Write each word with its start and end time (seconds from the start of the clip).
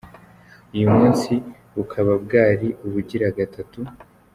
Uyu 0.75 0.87
munsi 0.95 1.31
bukaba 1.75 2.13
bwari 2.23 2.67
ubugira 2.85 3.27
gatatu. 3.37 3.79